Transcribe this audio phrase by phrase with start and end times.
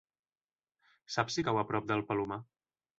[1.17, 2.45] Saps si cau a prop del Palomar?